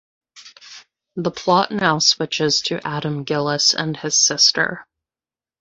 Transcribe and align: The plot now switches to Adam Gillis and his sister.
The 1.15 1.29
plot 1.29 1.69
now 1.69 1.99
switches 1.99 2.61
to 2.63 2.81
Adam 2.83 3.23
Gillis 3.23 3.75
and 3.75 3.95
his 3.95 4.17
sister. 4.19 4.87